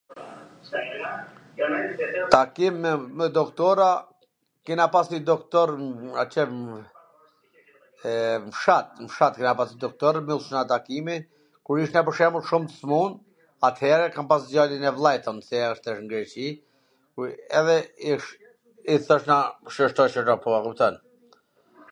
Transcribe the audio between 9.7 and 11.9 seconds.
njw doktor, mbyllsha takimin, kur